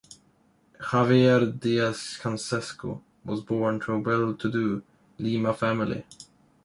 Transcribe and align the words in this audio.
Javier 0.79 1.59
Diez 1.59 2.17
Canseco 2.19 3.03
was 3.23 3.41
born 3.41 3.79
to 3.81 3.93
a 3.93 3.99
well-to-do 3.99 4.81
Lima 5.19 5.53
family. 5.53 6.03